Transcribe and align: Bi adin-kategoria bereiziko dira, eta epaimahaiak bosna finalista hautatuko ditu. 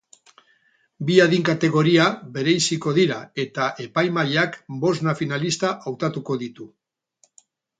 Bi 1.09 1.17
adin-kategoria 1.25 2.07
bereiziko 2.39 2.95
dira, 2.99 3.19
eta 3.45 3.67
epaimahaiak 3.85 4.59
bosna 4.87 5.15
finalista 5.21 5.73
hautatuko 5.93 6.41
ditu. 6.47 6.71